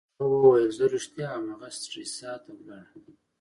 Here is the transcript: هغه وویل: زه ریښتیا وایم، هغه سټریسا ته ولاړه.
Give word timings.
هغه 0.19 0.35
وویل: 0.43 0.71
زه 0.77 0.85
ریښتیا 0.93 1.29
وایم، 1.31 1.45
هغه 1.53 1.67
سټریسا 1.77 2.31
ته 2.43 2.51
ولاړه. 2.59 2.85